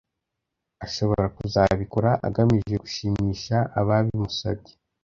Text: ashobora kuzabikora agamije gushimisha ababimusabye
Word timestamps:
ashobora 0.85 1.25
kuzabikora 1.37 2.09
agamije 2.27 2.75
gushimisha 2.83 3.57
ababimusabye 3.79 4.73